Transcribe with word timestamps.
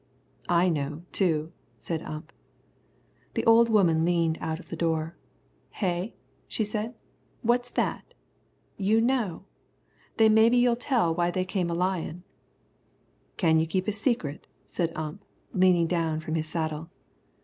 "I 0.49 0.67
know, 0.67 1.03
too," 1.11 1.51
said 1.77 2.01
Ump. 2.01 2.33
The 3.35 3.45
old 3.45 3.69
woman 3.69 4.03
leaned 4.03 4.39
out 4.41 4.59
of 4.59 4.69
the 4.69 4.75
door. 4.75 5.15
"Hey?" 5.69 6.15
she 6.47 6.63
said; 6.63 6.95
"what's 7.43 7.69
that? 7.69 8.15
You 8.77 8.99
know? 8.99 9.45
Then 10.17 10.33
maybe 10.33 10.57
you'll 10.57 10.75
tell 10.75 11.13
why 11.13 11.29
they 11.29 11.45
come 11.45 11.69
a 11.69 11.75
lyin'." 11.75 12.23
"Can 13.37 13.59
you 13.59 13.67
keep 13.67 13.87
a 13.87 13.91
secret?" 13.91 14.47
said 14.65 14.91
Ump, 14.95 15.23
leaning 15.53 15.85
down 15.85 16.19
from 16.19 16.33
his 16.33 16.47
saddle. 16.47 16.89